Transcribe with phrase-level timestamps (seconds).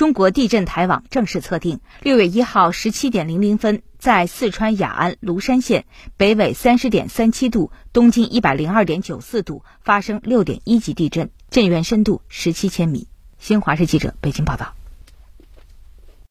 [0.00, 5.84] 中国地震台网正式测定六月一号十七点零零分在四川雅安芦山县
[6.16, 13.08] 北纬三十点三七度东经一百零二点九四度发生六点一级地震震源深度十七千米。
[13.38, 14.79] 新华社记者北京报道。